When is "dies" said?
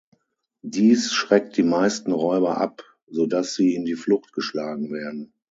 0.65-1.13